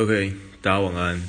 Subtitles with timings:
[0.00, 0.32] OK，
[0.62, 1.22] 大家晚安。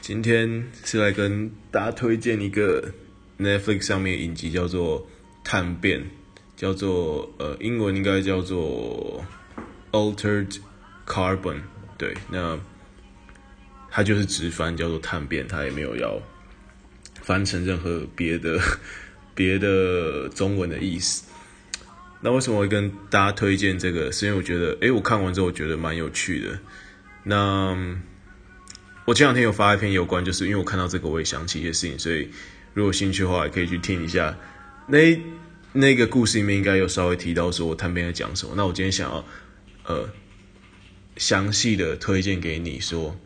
[0.00, 2.92] 今天是来跟大家推荐一个
[3.40, 5.00] Netflix 上面的影集，叫做
[5.42, 6.00] 《探变》，
[6.56, 9.24] 叫做呃英文应该叫做
[9.90, 10.58] Altered
[11.08, 11.62] Carbon。
[11.98, 12.56] 对，那
[13.90, 16.22] 它就是直翻叫做《探变》，它也没有要
[17.22, 18.60] 翻成任何别的
[19.34, 21.24] 别的中文的意思。
[22.20, 24.12] 那为什么会跟大家推荐这个？
[24.12, 26.56] 是因为我觉得，诶，我看完之后我觉得蛮有趣的。
[27.28, 27.76] 那
[29.04, 32.30] 我前两天有发一篇有关，就是因为我看到这个，我也想起一些事情，所以
[32.72, 34.38] 如果有兴趣的话，也可以去听一下。
[34.86, 35.20] 那
[35.72, 38.54] 那个故事里面应该有稍微提到说我碳变在讲什么。
[38.56, 39.24] 那我今天想要
[39.86, 40.08] 呃
[41.16, 43.18] 详细的推荐给你说，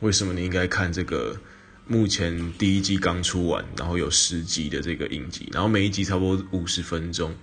[0.00, 1.40] 为什么你应该看这个
[1.86, 7.34] 目前第一季刚出完，然后有十集的这个影集，然后每一集差不多五十分钟。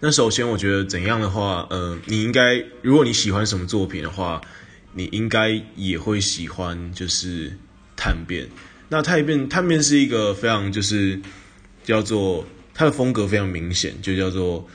[0.00, 4.40] 那首先我觉得怎样的话，呃，你应该如果你喜欢什么作品的话。
[4.92, 7.52] 你应该也会喜欢，就是
[7.96, 8.48] 探变。
[8.88, 11.20] 那探变，探变是一个非常就是
[11.84, 14.66] 叫做它的风格非常明显，就叫做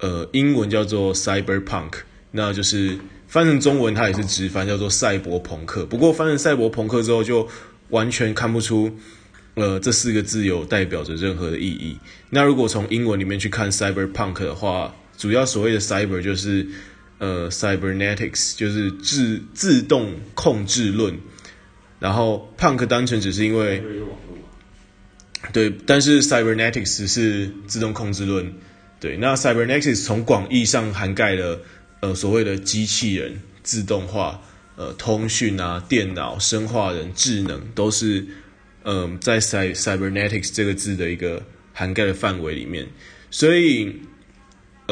[0.00, 1.92] 呃英文叫做 cyberpunk，
[2.32, 5.86] 那就是翻成中文它也是直翻叫做赛博朋克。
[5.86, 7.48] 不过翻成赛博朋克之后，就
[7.88, 8.94] 完全看不出
[9.54, 11.96] 呃这四个字有代表着任何的意义。
[12.28, 16.66] 那如果从英文里面去看 cyberpunk 的话，主要所谓的 cyber 就是。
[17.22, 21.20] 呃，cybernetics 就是自自动控制论，
[22.00, 23.80] 然后 punk 单纯只是因为，
[25.52, 28.52] 对，但是 cybernetics 是自动控制论，
[28.98, 31.60] 对，那 cybernetics 从广义上涵盖了
[32.00, 34.42] 呃所谓的机器人、自动化、
[34.74, 38.26] 呃通讯啊、电脑、生化人、智能，都是
[38.82, 41.40] 嗯、呃、在 cy cybernetics 这个字的一个
[41.72, 42.88] 涵盖的范围里面，
[43.30, 44.02] 所以。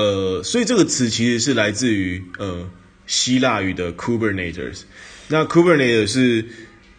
[0.00, 2.66] 呃，所以这个词其实是来自于呃
[3.06, 4.84] 希腊语的 Kubernetes。
[5.28, 6.46] 那 Kubernetes 是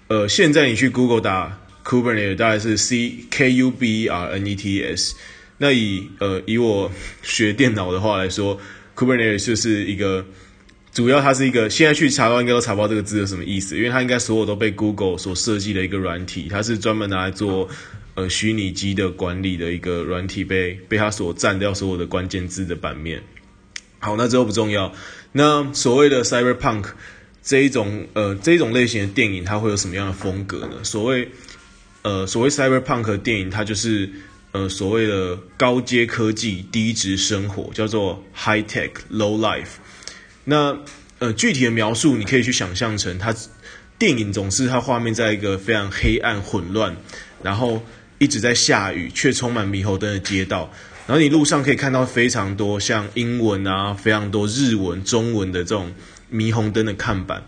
[0.08, 5.16] 呃现在你去 Google 打 Kubernetes 大概是 C K U B R N E T S。
[5.58, 6.92] 那以呃以我
[7.24, 8.60] 学电脑的话来说
[8.96, 10.24] ，Kubernetes 就是一个
[10.94, 17.68] 主要它是一个现在去查到应该都查不到这个字是什么意思，因为它应该所有都被 Google 所设计的一个软体，它是专门拿来做。
[18.14, 23.24] 呃，虚拟机的管理的一个软体被被它所占掉所有的关键字的版面。
[24.00, 24.94] 好，那这都不重要。
[25.32, 26.88] 那所谓的 cyberpunk
[27.42, 30.84] 这一种呃这一种类型的电影，它会有什么样的风格呢？
[30.84, 31.30] 所谓
[32.02, 34.10] 呃所谓 cyberpunk 电影，它就是
[34.52, 39.78] 呃所谓的高阶科技低质生活，叫做 high tech low life。
[40.44, 40.78] 那
[41.20, 43.34] 呃具体的描述，你可以去想象成它
[43.98, 46.98] 电影总是它画面在一个非常黑暗混乱，
[47.42, 47.82] 然后。
[48.22, 50.72] 一直在下雨，却充满霓虹灯的街道。
[51.08, 55.92] 然后你路上可以看到非常多像英文啊，非常多日文、中文的这种
[56.32, 57.44] 霓虹灯的看板。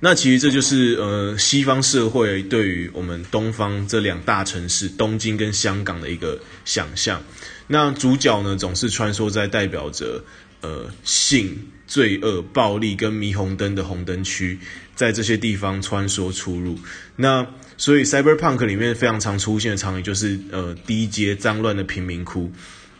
[0.00, 7.22] 那其实这就是呃西方社会对于我们东方这两大城市东京跟香港的一个想象。
[7.66, 10.24] 那主角呢，总是穿梭在代表着
[10.64, 14.58] 呃性、罪恶、暴力跟霓虹灯的红灯区，
[14.94, 16.78] 在这些地方穿梭出入。
[17.16, 22.50] 那所以，Cyberpunk 里面非常常出现的场景就是，呃，低阶脏乱的贫民窟。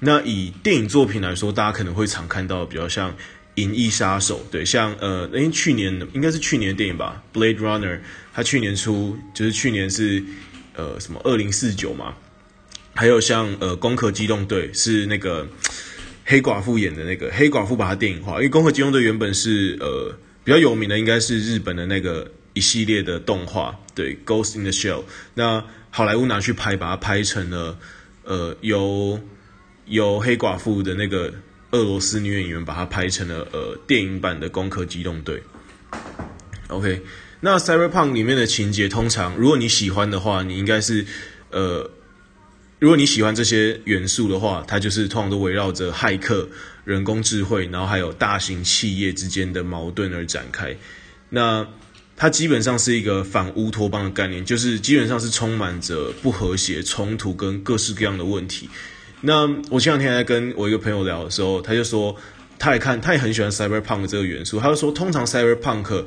[0.01, 3.13] 那以电影作品来说，大家可能会常看到比较像
[3.55, 7.97] 《银翼杀手》，对，像呃，因为去年应该是去年的电影吧，《Blade Runner》，
[8.35, 10.23] 它去年出，就是去年是
[10.75, 12.15] 呃什么二零四九嘛。
[12.97, 15.49] 还有像呃《攻壳机动队》，是那个
[16.35, 20.13] 黑寡妇演的那个黑寡妇把它电影化，因为《攻壳机动队》原本是呃
[20.43, 22.31] 比较有名的，应该是日本的那个。
[22.57, 25.01] 一系列的动画，对《Ghost in the Shell》，
[25.35, 27.77] 那好莱坞拿去拍，把它拍成了，
[28.23, 29.19] 呃，由
[29.87, 31.35] 由黑寡妇的那个
[31.73, 35.43] 俄罗斯女演员把它拍成了呃电影版的《攻壳机动队》。
[36.69, 37.03] OK，
[37.41, 41.05] 那《Cyberpunk》里面的情节，通常如果你喜欢的话，你应该是
[41.51, 41.91] 呃，
[42.81, 46.47] 如果你喜欢这些元素的话，它就是通常都围绕着骇客、
[46.85, 50.77] 人工智慧，然后还有大型企业之间的矛盾而展开。
[51.31, 51.67] 那
[52.17, 58.69] 它基本上是一个反乌托邦的概念，就是基本上是充满着不和谐、冲突跟各式各样的问题。
[59.23, 62.15] 那我前两天在跟我一个朋友聊的时候，他就说，
[62.59, 64.61] 他也看，他也很喜欢 cyberpunk 这个元素。
[64.61, 66.05] 他就说，通常 cyberpunk，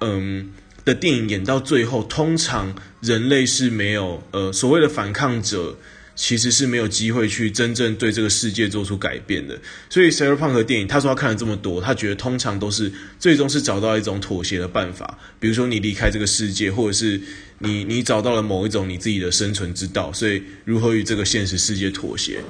[0.00, 0.52] 嗯
[0.84, 5.76] 的电影演到最后，通常人类是没有呃所谓的反抗者。
[6.20, 9.56] 其实是没有机会去真正对这个世界做出改变的，
[9.88, 17.20] 所以 Cyberpunk 的电影，他说他看了这么多，他觉得通常都是最终是找到一种妥协的办法，比如说你离开这个世界，或者是
[17.60, 22.40] 你你找到了某一种你自己的生存之道，所以如何与这个现实世界妥协。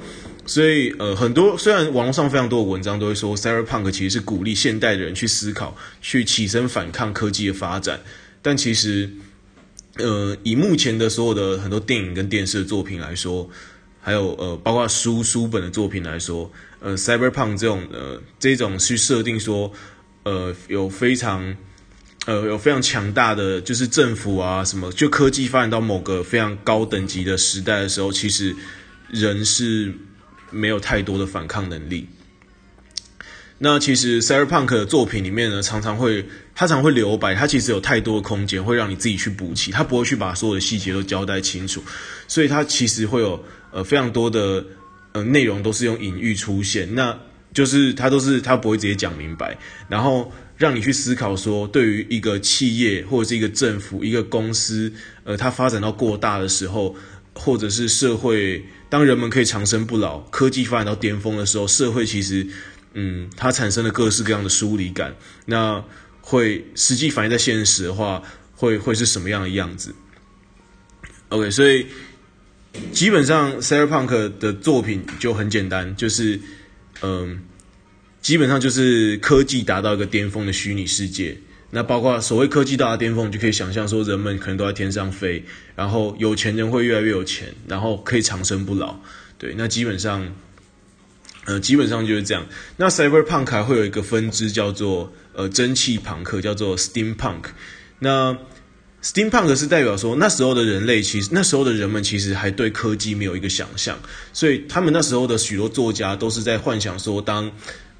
[0.47, 7.99] 所以呃，很多虽然网络上非常多的文章都会说，Cyberpunk 其实是鼓励现代的人去思考、去起身反抗科技的发展，
[8.41, 9.11] 但其实
[9.99, 13.49] 呃，以目前的所有的很多电影跟电视的作品来说，
[14.01, 19.71] 还有呃，包括书书本的作品来说，呃，Cyberpunk 这种呃这种去设定说，
[20.23, 21.55] 呃，有非常。
[22.25, 28.55] 呃，有非常强大的，就是政府啊，什么，就科技发展到某个非常高等级的时代的时候，其实
[29.09, 29.91] 人是
[30.51, 32.05] 没有太多的反抗能力。
[33.59, 36.25] 那其实 Cyberpunk 的作品里面呢，常常会，
[36.55, 41.83] 他常会留白，他其实有太多的空间会让你自己去补齐，他不会去把所有的细节都交代清楚，
[42.27, 44.65] 所以他其实会有呃非常多的
[45.11, 47.17] 呃内容都是用隐喻出现，那
[47.53, 49.57] 就是他都是他不会直接讲明白，
[49.87, 50.31] 然后。
[50.59, 54.91] 让你去思考说，对于一个企业或者是一个政府、一个公司，
[55.23, 56.93] 呃，它发展到过大的时候，
[57.33, 62.45] 或者是社会，当人们可以长生不老，科技发展到巅峰的时候，社会其实，
[62.93, 65.15] 嗯，它产生了各式各样的疏离感。
[65.45, 65.83] 那
[66.21, 68.21] 会实际反映在现实的话，
[68.55, 69.93] 会会是什么样的样子
[71.29, 71.87] ？OK，所以
[72.91, 76.39] 基本上 Cyberpunk 的作品就很简单，就是，
[77.01, 77.41] 嗯。
[78.21, 81.37] 基本上就是科技达到一个巅峰的虚拟世界，
[81.69, 85.41] 那包括所谓科技到达巅峰，就可以想象说人们可能都在天上飞，
[85.73, 88.99] 然后有钱人会越来越有钱，然后可以长生不老。
[89.37, 90.35] 对，那基本上，
[91.45, 92.45] 呃，基本上就是这样。
[92.77, 97.45] 那 Cyberpunk 还会有一个分支叫做呃蒸汽朋克，叫做 Steampunk。
[97.99, 98.37] 那
[99.03, 103.97] Steampunk 是代表说那时候的人类，其实那时候的人们其实还对科技没有一个想象，
[104.33, 107.51] 所以他们那时候的许多作家都是在幻想说当。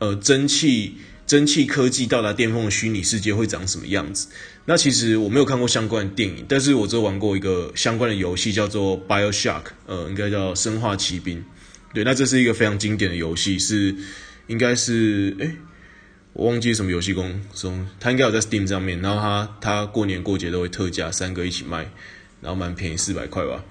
[0.01, 0.95] 呃，蒸汽
[1.27, 4.29] 蒸汽科技到达巅峰的虚拟世界会长什么样子？
[4.63, 11.43] 那其实我没有看过相关的电影，但是我只玩过一个相关的游戏，叫做 BioShock，呃，应该叫生化奇兵。
[11.93, 13.95] 对，那这是一个非常经典的游戏，是
[14.47, 15.55] 应该是诶，
[16.33, 21.89] 我忘记什么游戏公司，它应该有在 Steam 上面，然后它它过年过节都会特价，三个一起卖，
[22.41, 23.63] 然后蛮便宜，四百块吧。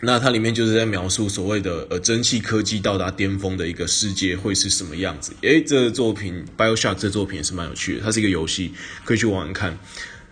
[0.00, 5.32] 那它里面就是在描述所谓的呃蒸汽科技到达巅峰的一个世界会是什么样子？
[5.40, 8.74] 诶，这个作品《BioShock》这作品是蛮有趣的，它是一个游戏，
[9.04, 9.78] 可以去玩玩看。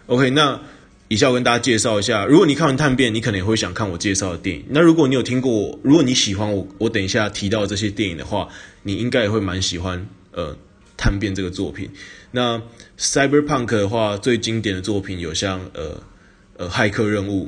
[0.06, 0.60] OK，那
[1.08, 4.64] 以下我跟大家介绍一下，如果你看完《探变》，你可能也会想看我介绍的电影。
[4.70, 8.48] 那如果你有听过，如果你喜欢我，我等一下提到这些电影的话，
[8.82, 10.54] 你应该也会蛮喜欢呃
[10.96, 11.90] 《探变》这个作品。
[12.30, 12.58] 那
[12.98, 16.02] 《Cyberpunk》的话，最经典的作品有像呃
[16.56, 17.46] 呃《骇客任务》。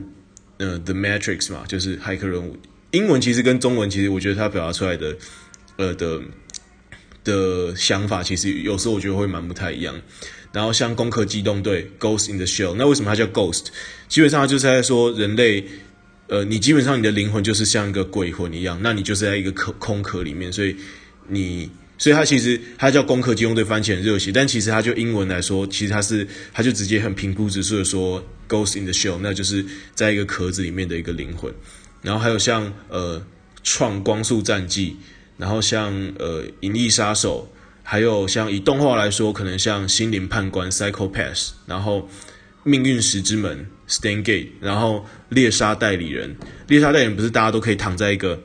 [0.56, 2.56] 呃，The Matrix 嘛，就是骇客任务。
[2.92, 5.16] 英文其实跟中文其实，我觉得它表达出来的，
[5.76, 6.20] 呃的
[7.24, 10.00] 的想法，其实有时候我觉得会蛮不太一样。
[10.52, 13.66] 然后像《攻壳机动队》Ghost in the Shell，那为什么它叫 Ghost？
[14.08, 15.64] 基本上它就是在说人类，
[16.28, 20.76] 呃，你基本上你的灵魂就是像一个鬼魂一样，那你就是在一个壳空壳里面，所以
[21.26, 21.70] 你。
[21.96, 31.54] 所以它其实它叫《攻壳机动队》，番起来很热血，但其实它就英文来说，其实它是它就直接很平铺直述的说 “Ghost in the Shell”，那就是在一个壳子里面的一个灵魂。
[32.02, 33.20] 然后还有像呃
[33.62, 34.90] 《创光速战记》，
[35.36, 37.48] 然后像呃《银翼杀手》，
[37.82, 42.00] 还有像以动画来说，可能像《心灵判官》（Psycho-Pass），然后
[42.62, 44.98] 《命运石之门》（Stein Gate），然后
[45.28, 46.34] 《猎杀代理人》。
[46.68, 48.40] 猎杀代理人不是大家都可以躺在一个。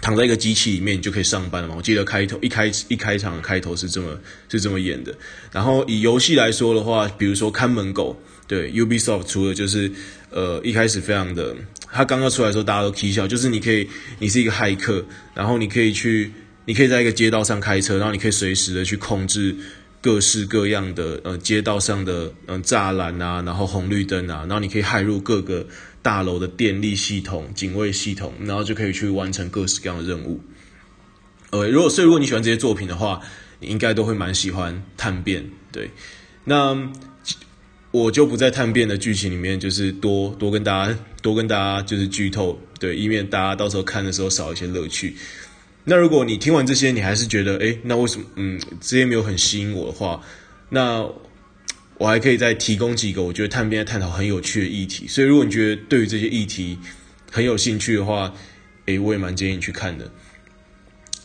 [0.00, 1.74] 躺在一个机器里面，就可以上班了吗？
[1.76, 4.18] 我记得开头一开一开场的开头是这么
[4.48, 5.14] 是这么演的。
[5.52, 8.18] 然后以游戏来说的话，比如说看门狗，
[8.48, 9.92] 对 Ubisoft 除了就是
[10.30, 11.54] 呃一开始非常的，
[11.92, 16.32] 他刚刚出来的时候大家都啼笑，就是你可以你是一个骇客，然后你可以去
[16.64, 19.54] 你可以在一个街道上开车，然后你可以随时的去控制
[20.00, 25.66] 各式各样的呃街道上的嗯、呃、栅栏啊，然后红绿灯啊，然后你可以骇入各个。
[26.04, 30.40] 大楼的电力系统、警卫系统，然后就可以去完成各式各样的任务。
[31.50, 33.20] 呃，如果所以如果你喜欢这些作品的话，
[33.60, 35.48] 你应该都会蛮喜欢探变。
[35.70, 35.88] 对，
[36.42, 36.76] 那
[37.92, 45.14] 我就不在探变的剧情里面，就是多多跟大家多跟大家就是剧透，对，以免大家到时候看的时候少一些乐趣。
[45.84, 50.20] 那如果你听完这些，你还是觉得，诶，那为什么嗯这些没有很吸引我的话，
[50.68, 51.08] 那。
[51.98, 56.76] 我还可以再提供几个我觉得探变探讨很有趣的议题，所以如果你觉得对于这些议题
[57.30, 58.34] 很有兴趣的话，
[58.86, 60.10] 诶，我也蛮建议你去看的。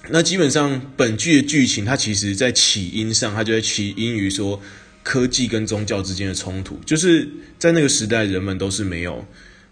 [0.09, 4.61] 那基本上本剧的剧情，它其实在起因上，它就在起因于说
[5.07, 7.25] 科技跟宗教之间的冲突，就是
[7.57, 9.25] 在那个时代，人们都是没有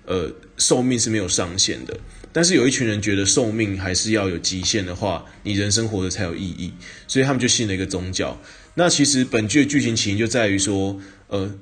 [0.06, 2.00] 呃寿命是没有上限的，
[2.32, 6.72] 但是有一群人觉得寿命还是要有极限的话，你人生活得才有意义，
[7.06, 8.42] 所以他们就信了一个宗教。
[8.76, 11.54] 那其实本剧的剧情起因就在于说，呃，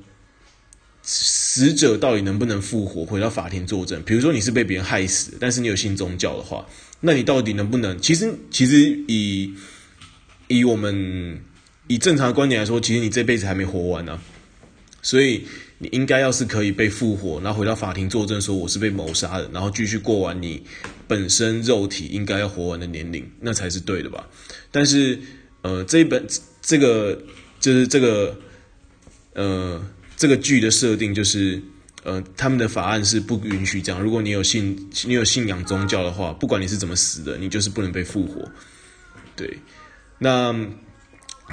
[1.01, 4.03] 死者到底能不能复活，回到法庭作证？
[4.03, 6.67] 比如说你是被别人害死，但是你有信宗教的话，
[6.99, 7.99] 那你到底能不能？
[7.99, 9.55] 其实，其实以
[10.47, 11.41] 以我们
[11.87, 14.19] 以正常的观点来说，其实你这辈子还没活完呢、
[15.01, 15.45] 所以
[15.77, 20.63] 你应该要是可以被复活，然后回到法庭作证说我是被谋杀的，然后继续过完你
[21.07, 24.27] 本身肉体应该要活完的年龄，那才是对的吧？
[24.71, 25.19] 但是，
[25.61, 26.25] 呃，这一本
[26.61, 27.21] 这个
[27.59, 28.37] 就是这个
[29.33, 29.85] 呃
[30.15, 31.61] 这个剧的设定就是。
[32.05, 34.01] 呃，他们的法案是不允许这样。
[34.01, 38.41] 如果你有信，你有信仰宗教的话，不管你是怎么死的，你就是不能被复活。
[39.37, 39.57] 对，
[40.19, 40.53] 那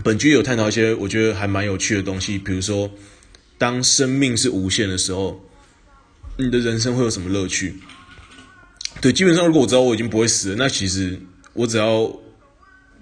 [0.04, 2.90] 本剧有探讨一些我觉得还蛮有趣的东西，比如说，
[3.58, 5.44] 当生命是无限的时候，
[6.36, 7.74] 你的人生会有什么乐趣？
[9.00, 11.18] 对，基本上如果我知道我已经不会死了，那其实
[11.52, 12.12] 我只要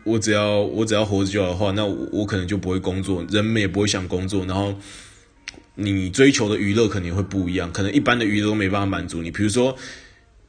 [0.04, 4.78] 我只要我只要活着就好的话，那我可能就不会工作，人们也不会想工作，然后。
[5.80, 9.30] 你追求的娱乐肯定会不一样，可能一般的娱乐都没办法满足你。
[9.30, 9.76] 比如说，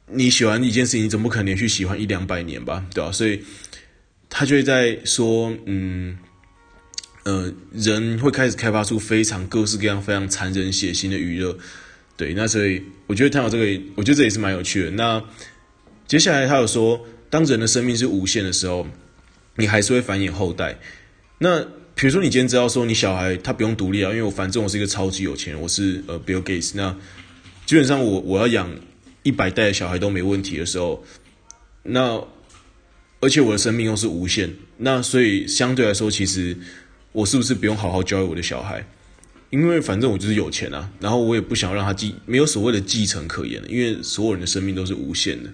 [0.08, 3.12] 你喜欢一件事情，你总不可能连续喜欢一两百年吧，对吧？
[3.12, 3.40] 所以，
[4.28, 6.18] 他就会在说，嗯，
[7.24, 11.56] 呃，人会开始开发出非常各式各样、非常残忍血腥的娱乐。
[12.16, 14.90] 对，那所以我觉得探讨这个，我觉得这也是蛮有趣的。
[14.90, 15.22] 那
[16.06, 18.86] 接下来他有说，当人的生命是无限的时候，
[19.56, 20.78] 你还是会繁衍后代。
[21.38, 21.60] 那
[21.94, 26.96] 比如说，你今天知道说你小孩他不用独立啊，因为我反正我是一个超级有钱，我是呃 Bill Gates，那
[27.66, 28.70] 基本上我我要养
[29.22, 31.04] 一百代的小孩都没问题的时候，
[31.82, 32.22] 那
[33.20, 36.56] 而且我的生命又是无限，那所以相对来说，其实
[37.12, 38.84] 我是不是不用好好教育我的小孩？
[39.50, 45.50] 因为反正我就是有钱啊，然后我也不想让他继没有所谓的继承可言，因为所有人的生命都是无限的，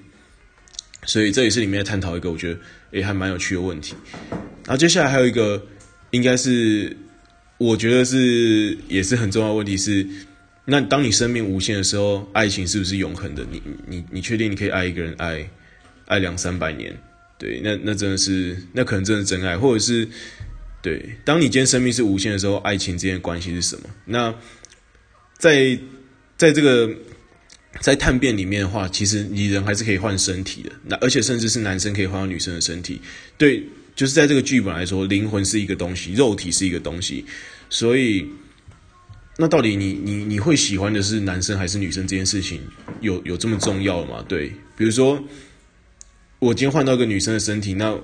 [1.04, 2.60] 所以这也是里面探讨一个我觉得
[2.90, 3.94] 也还蛮有趣的问题。
[4.30, 5.62] 然后接下来还有一个。
[6.12, 6.96] 应该是，
[7.58, 10.06] 我觉得是也是很重要问题是，
[10.64, 13.44] 那当你生命无限的时候，爱情是不是永恒的？
[13.50, 15.46] 你你你确定你可以爱一个人爱
[16.06, 16.96] 爱两三百年？
[17.36, 20.08] 对，那那真的是那可能真的真爱，或者是
[20.86, 23.82] 对，当你今天生命是无限的时候，爱情之间的关系是什么？
[24.04, 24.32] 那
[25.36, 25.76] 在
[26.36, 26.88] 在这个
[27.80, 33.00] 在探变里面的话，其实你人还是可以换身体的，那而且甚至是男生可以换到女生的身体，
[33.36, 33.64] 对。
[33.96, 37.24] 就是在这个剧本来说，灵魂是一个东西，肉体是一个东西，
[37.70, 38.26] 所以
[39.38, 42.60] 那到底你你你会喜欢的是男生还是女生这件事情，
[43.00, 44.22] 有有这么重要吗？
[44.28, 45.24] 对，比如说
[46.38, 47.98] 我今天换到一个女生的身体，那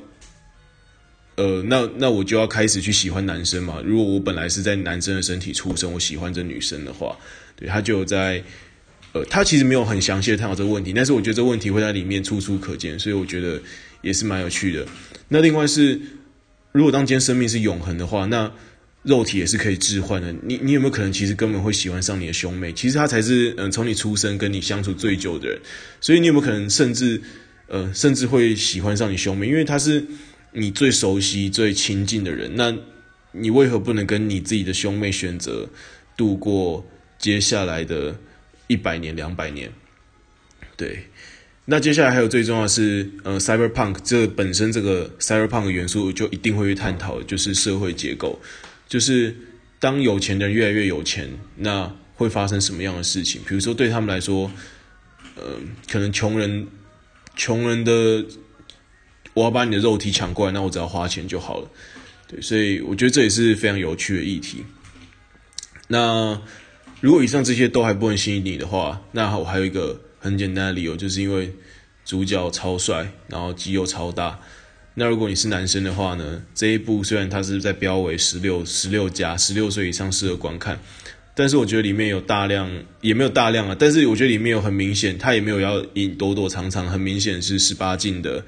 [1.36, 3.80] 呃，那那我就要开始去喜欢男生嘛。
[3.84, 7.16] 如果我本来是在男生的身体出生，我喜欢这女生的话，
[7.56, 8.42] 对，他就在
[9.12, 13.60] 呃，他其实没有很详细的探讨这个问题，但是我觉得这个问题会在里面处处可见，所以我觉得
[14.02, 14.86] 也是蛮有趣的。
[15.28, 16.00] 那另外是，
[16.72, 18.50] 如果当今生命是永恒的话，那
[19.02, 20.32] 肉体也是可以置换的。
[20.42, 22.72] 你你有没有可能其实根本会喜欢上你的兄妹？
[22.72, 25.58] 其实他才是嗯，从你出生跟你相处最久的人。
[26.00, 27.20] 所以你有没有可能甚至
[27.68, 29.48] 呃，甚至会喜欢上你兄妹？
[29.48, 30.04] 因为他是
[30.52, 32.50] 你最熟悉、最亲近的人。
[32.54, 32.74] 那
[33.32, 35.68] 你为何不能跟你自己的兄妹选择
[36.16, 36.86] 度过
[37.18, 38.16] 接下来的
[38.66, 39.72] 一百年、两百年？
[40.76, 41.04] 对。
[41.64, 48.36] 那接下来还有最重要的是，呃，cyberpunk 这本身这个 cyberpunk 元素就一定会去探讨，就是社会结构，
[48.88, 49.32] 就是
[49.78, 53.40] 当有钱的人越来越有钱，那会发生什么样的事情？
[53.46, 54.50] 比如说对他们来说，
[55.36, 55.54] 呃，
[55.88, 56.66] 可能穷人，
[57.36, 58.24] 穷人的，
[59.34, 61.68] 我要把你的肉体抢过来，那我只要花钱就好了。
[62.28, 64.64] 对，所以我觉得这也是非常有趣的议题。
[65.88, 66.40] 那
[67.00, 70.00] 如果以上这些都还不能吸引你的话，那我还有一个。
[70.24, 71.52] 很简单的理由，就是因为
[72.04, 74.38] 主角超帅，然后肌肉超大。
[74.94, 76.40] 那如果你是男生的话呢？
[76.54, 80.78] 这一部虽然它是在标为十六十六加十六岁以上适合观看，
[81.34, 82.70] 但是我觉得里面有大量，
[83.00, 83.76] 也没有大量啊。
[83.76, 88.44] 但是我觉得里面有很明显，它也没有要引躲躲藏藏，很明显是十八禁的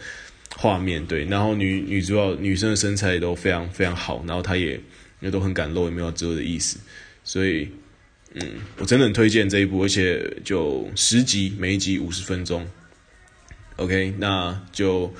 [0.56, 1.04] 画面。
[1.06, 4.80] 对，然后女女主角女生的身材也都非常非常好，然后她也
[5.20, 6.78] 也都很敢露，也没有遮的意思，
[7.22, 7.68] 所以。
[8.36, 12.66] 嗯，我真的很推荐这一部，而且就十集，每一集五十分钟。
[13.76, 15.14] OK，那就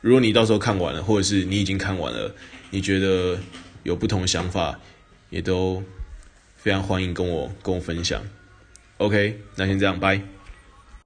[0.00, 2.32] 如果你到时候看完了，或者是你已经看完了，
[2.70, 3.36] 你觉得
[3.82, 4.78] 有不同的想法，
[5.30, 5.82] 也都
[6.56, 8.22] 非常欢迎跟我跟我分享。
[8.98, 10.22] OK，那先这样，拜。